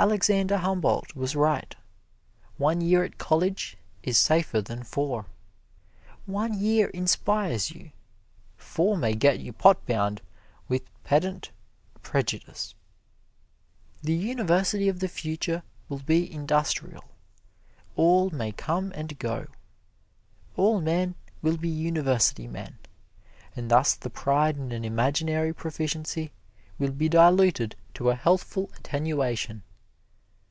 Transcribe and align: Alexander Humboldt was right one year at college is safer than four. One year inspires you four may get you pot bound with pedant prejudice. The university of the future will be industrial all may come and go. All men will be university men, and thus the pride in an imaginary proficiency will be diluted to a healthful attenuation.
Alexander 0.00 0.58
Humboldt 0.58 1.16
was 1.16 1.34
right 1.34 1.74
one 2.56 2.80
year 2.80 3.02
at 3.02 3.18
college 3.18 3.76
is 4.04 4.16
safer 4.16 4.60
than 4.60 4.84
four. 4.84 5.26
One 6.24 6.54
year 6.56 6.86
inspires 6.90 7.72
you 7.72 7.90
four 8.56 8.96
may 8.96 9.16
get 9.16 9.40
you 9.40 9.52
pot 9.52 9.84
bound 9.86 10.22
with 10.68 10.82
pedant 11.02 11.50
prejudice. 12.00 12.76
The 14.00 14.12
university 14.14 14.88
of 14.88 15.00
the 15.00 15.08
future 15.08 15.64
will 15.88 15.98
be 15.98 16.32
industrial 16.32 17.02
all 17.96 18.30
may 18.30 18.52
come 18.52 18.92
and 18.94 19.18
go. 19.18 19.48
All 20.56 20.80
men 20.80 21.16
will 21.42 21.56
be 21.56 21.68
university 21.68 22.46
men, 22.46 22.78
and 23.56 23.68
thus 23.68 23.96
the 23.96 24.10
pride 24.10 24.56
in 24.58 24.70
an 24.70 24.84
imaginary 24.84 25.52
proficiency 25.52 26.30
will 26.78 26.92
be 26.92 27.08
diluted 27.08 27.74
to 27.94 28.10
a 28.10 28.14
healthful 28.14 28.70
attenuation. 28.76 29.64